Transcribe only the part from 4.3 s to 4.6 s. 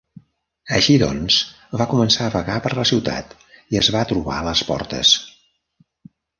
a